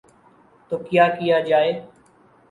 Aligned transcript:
تو 0.71 0.77
کیا 0.77 1.07
کیا 1.09 1.39
جائے؟ 1.39 1.71